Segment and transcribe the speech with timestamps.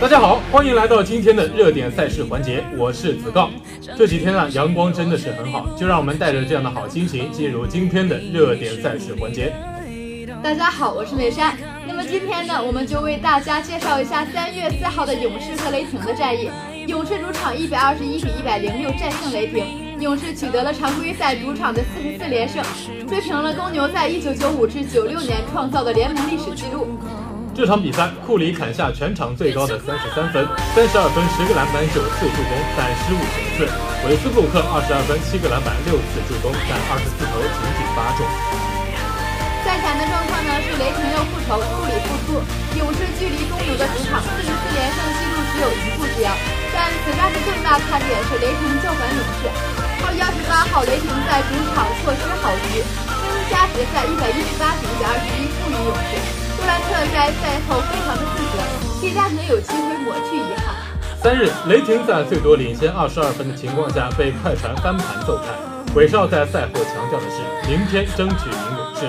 [0.00, 3.50] 大家好，欢迎来到今天的热点赛事环节，我是子告。
[3.98, 9.52] 这几天啊，阳光真的是很好，就让我们带着这样的好心情进入今天的热点赛事环节。
[10.42, 11.54] 大家好，我是美山。
[11.86, 16.48] 那么今天呢，我们就为大家介绍一下三月四号的勇士和雷霆的战役。
[16.86, 22.64] 勇士主场一百二十一比一百零六战胜雷霆，勇士取得了常规赛主场的四十四连胜，
[23.06, 26.88] 追平了公牛在一九九五至九六年创造的联盟历史纪录。
[27.50, 33.66] 这场比赛，库里砍下全场最高的三十三分，三十二分十个篮板九次助攻，但失误九次。
[34.06, 38.22] 韦斯布鲁克二十二分七个篮板六次助攻，但二十四投仅仅八中。
[39.66, 42.38] 赛前的状况呢是雷霆要复仇，库里复出，
[42.78, 46.30] 勇士距离公牛的主场四十四连胜纪录只有一步之遥。
[46.70, 49.50] 但此战的更大看点是雷霆叫反勇士。
[50.06, 56.49] 二月二十八号，雷霆在主场错失好局，最终加时赛一百一十八比一百二十一负于勇士。
[56.60, 58.60] 杜兰特在赛后非常的自责，
[59.00, 60.74] 替加能有机会抹去遗憾。
[61.22, 65.44] 三日，雷霆在最多领先二十二分的情况下被快船翻盘揍开。
[65.94, 69.06] 韦少在赛后强调的是，明天争取赢勇士。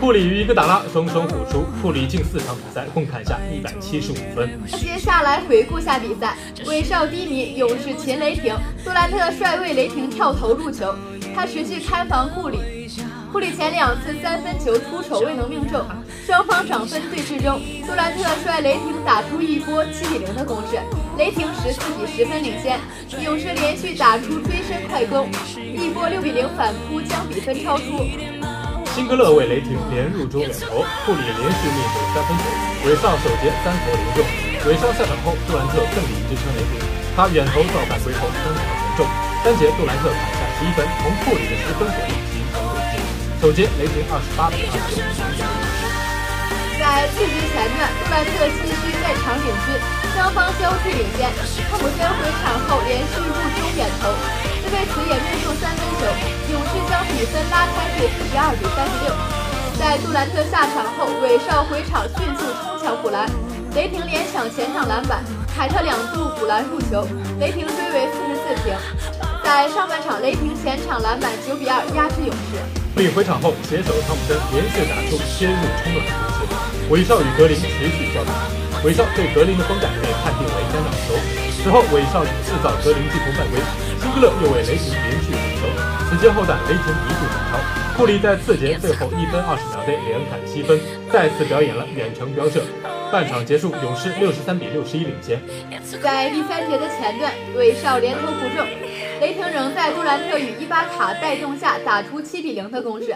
[0.00, 4.50] 库里与伊戈达拉双双复出，库里近四场比赛共砍下一百七十五分。
[4.66, 10.94] 接下来回顾下比赛，韦少低迷，勇士擒雷霆，杜兰特率位雷霆跳投入球，
[11.34, 12.88] 他持续开防库里。
[13.32, 15.84] 库里前两次三分球出手未能命中，
[16.24, 20.78] 双方涨分对峙中，杜兰特率雷霆打出一波七比零的攻势，
[21.18, 22.78] 雷霆十四比十分领先。
[23.20, 27.84] 勇士连续打出追身快攻，一波六比零反扑将比分超出。
[28.94, 32.44] 辛格勒为雷霆连入中远投，库里连续命中三分球，
[32.86, 34.22] 韦少首节三投零中。
[34.70, 36.78] 韦少下场后，杜兰特奋力支撑雷霆，
[37.16, 39.06] 他远投造犯规后三投全中，
[39.42, 43.02] 三节杜兰特砍下十一分，同库里的十分火力形成对峙。
[43.42, 45.02] 首节雷霆二十八比二十九
[46.78, 49.74] 在次节前段，杜兰特继续在场领军，
[50.14, 51.26] 双方交替领先。
[51.66, 54.14] 汤普森回场后连续入中远投，
[54.62, 56.06] 斯贝茨也命中三分球，
[56.52, 59.10] 勇士将比分拉开至四十二比三十六。
[59.74, 63.26] 在杜兰特下场后，韦少回场迅速冲抢补篮，
[63.74, 67.02] 雷霆连抢前场篮板，凯特两度补篮入球，
[67.40, 69.33] 雷霆追为四十四平。
[69.44, 72.56] 在上半场，雷霆前场篮板九比二压制勇士。
[72.96, 76.48] 库里回场后，携手汤普森连续打出切入冲篮攻势，
[76.88, 78.32] 韦少与格林持续交锋。
[78.88, 81.12] 韦少对格林的封盖被判定为干扰球，
[81.60, 83.60] 此后韦少制造格林进攻犯规，
[84.00, 85.68] 辛格勒又为雷霆连续进球。
[86.08, 87.60] 此节后段，雷霆一度反超，
[87.98, 90.80] 库里在次节最后一分二十秒内连砍七分，
[91.12, 92.64] 再次表演了远程飙射。
[93.10, 95.40] 半场结束，勇士六十三比六十一领先。
[96.02, 98.66] 在第三节的前段，韦少连投不中。
[99.20, 103.14] 雷霆仍在杜兰特与伊巴卡带动下打出七比零的攻势，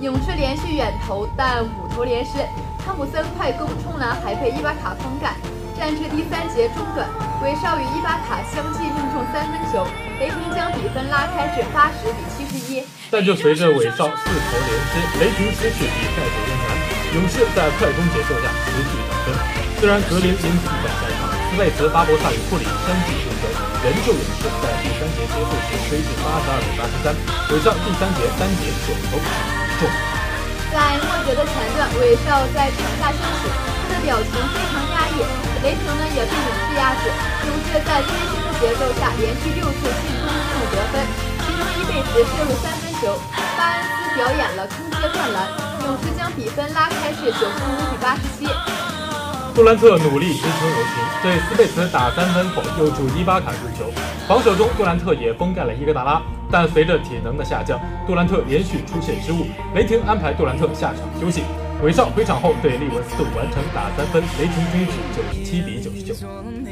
[0.00, 2.38] 勇士连续远投但五投连失，
[2.84, 5.34] 汤普森快攻冲篮还被伊巴卡封盖。
[5.76, 7.08] 战至第三节中段，
[7.42, 9.84] 韦少与伊巴卡相继命中三分球，
[10.20, 12.84] 雷霆将比分拉开至八十比七十一。
[13.10, 16.71] 但就随着韦少四投连失，雷霆失去比赛主动权，
[17.12, 19.36] 勇士在快攻节奏下持续得分。
[19.76, 23.52] 虽然格林因此在赛场，斯贝茨、巴博萨与库里相继入球，
[23.84, 27.12] 仍旧勇士在第三节结束时追至八十二比八十三。
[27.52, 29.84] 韦少第三节单节九投中。
[30.72, 33.44] 在末节的前段，韦少在场下休息，
[33.84, 35.20] 他的表情非常压抑。
[35.60, 37.12] 雷霆呢也被勇士压制，
[37.44, 41.04] 勇士在追星的节奏下连续六次进攻没有得分，
[41.44, 43.20] 其中伊贝茨射入三分球，
[43.60, 45.44] 巴恩斯表演了空接灌篮，
[45.84, 48.46] 勇士将比分拉开至九十五比八十七。
[49.54, 53.92] 杜兰特努力支撑雷霆，对斯贝茨打三分后又助伊巴卡入球。
[54.26, 59.46] 防守中，杜兰特也封盖了伊戈达拉，但随着体能的下降，杜兰特连续出现失误。
[59.74, 61.42] 雷霆安排杜兰特下场休息。
[61.82, 66.14] 韦少回场后对利文斯顿完成打三分，雷霆终止九十七比九十九。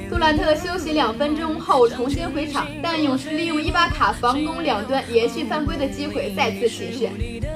[0.08, 7.08] 杜兰特休息两分钟后重新回场，但勇士利用伊巴卡防攻两端连续犯规的机会再次起势。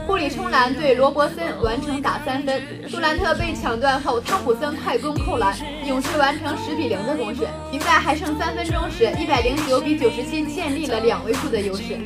[0.05, 2.61] 库里冲篮对罗伯森完成打三分，
[2.91, 5.57] 杜兰特被抢断后，汤普森快攻扣篮，
[5.87, 7.47] 勇士完成十比零的攻势。
[7.71, 11.97] 比赛还剩三分钟时，一百零九比九十七建立了两位数的优势。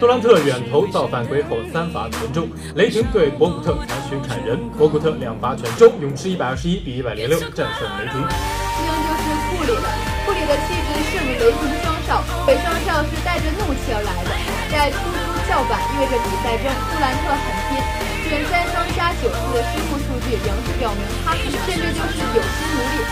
[0.00, 8.16] 杜兰特远投造犯规后三罚全中，雷霆对博古特采取砍人，博古特两罚全中，勇士一百二十一比一百零六战胜雷霆。
[8.16, 9.84] 接着就是库里了，
[10.24, 14.32] 库里的气质胜雷霆双少，北双少是带着怒气而来的，
[14.72, 17.76] 在突出叫板意味着比赛中杜兰特很拼，
[18.24, 23.04] 准三双加九次的失误数据仍是表明他甚至就是有心无力，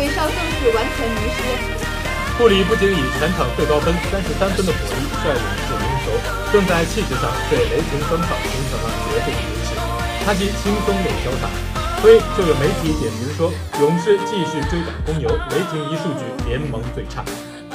[0.00, 1.44] 韦少更是完全迷失。
[2.40, 5.91] 库里不仅以全场最高分三十三分的火力率勇士，
[6.52, 9.70] 更在气质上对雷霆双少形成了绝对的优势。
[10.24, 11.48] 他既轻松又潇洒。
[12.02, 17.22] 所以就有媒体点评说，勇士继续追赶公牛，雷霆一数据联盟最差。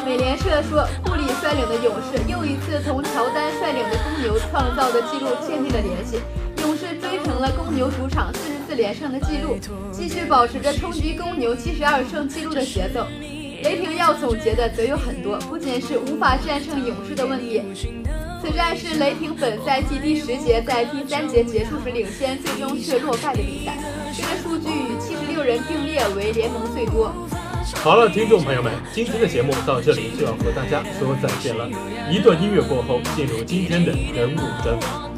[0.05, 6.19] 美联社说，库里率领的勇士又一次同乔丹率领的公牛创造的纪录建立了联系，
[6.59, 9.57] 勇士追成了公牛主场四十四连胜的纪录，
[9.93, 13.07] 继续保持着冲击公牛七十二胜纪录的节奏。
[13.63, 17.61] 雷霆要总结的则有很多，不仅是无法战胜勇士的问题。
[18.47, 23.77] 此战是雷霆本赛季第十节在第三节结束时领先，最终却落败的比赛。
[24.15, 27.13] 这个数据与七十六人并列为联盟最多。
[27.83, 31.67] 好了，听众朋友们，今天的节目到这里就要和大家说再见了。
[32.09, 35.11] 一段音乐过后，进入今天的人物专访。